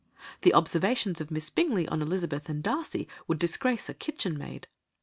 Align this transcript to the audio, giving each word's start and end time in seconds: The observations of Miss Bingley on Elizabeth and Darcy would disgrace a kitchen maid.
The 0.41 0.55
observations 0.55 1.21
of 1.21 1.29
Miss 1.29 1.51
Bingley 1.51 1.87
on 1.87 2.01
Elizabeth 2.01 2.49
and 2.49 2.63
Darcy 2.63 3.07
would 3.27 3.37
disgrace 3.37 3.87
a 3.87 3.93
kitchen 3.93 4.35
maid. 4.35 4.65